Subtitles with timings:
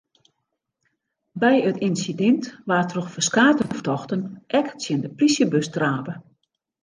[1.41, 4.21] By it ynsidint waard troch ferskate fertochten
[4.59, 6.13] ek tsjin de plysjebus trape.